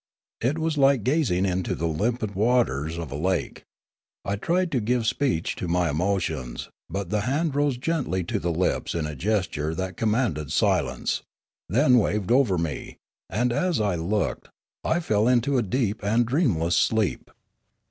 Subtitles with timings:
[0.41, 3.65] It was like gazing into the limpid waters of a lake;
[4.25, 8.51] I tried to give speech to my emotions, but the hand rose gently to the
[8.51, 11.21] lips in a gesture that com manded silence,
[11.69, 12.97] then waved over me,
[13.29, 14.49] and, as I looked,
[14.83, 17.29] I fell into a deep and dreamless sleep.